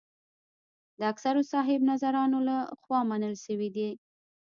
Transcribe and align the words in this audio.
د 0.99 1.01
اکثرو 1.11 1.41
صاحب 1.51 1.79
نظرانو 1.91 2.39
له 2.47 2.57
خوا 2.81 2.99
منل 3.09 3.35
شوې 3.45 3.69
ده. 3.75 3.89